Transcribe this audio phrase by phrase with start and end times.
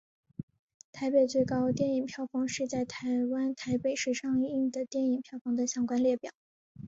[0.91, 6.33] 台北最高电影票房是在台湾台北市上映的电影票房等相关列表。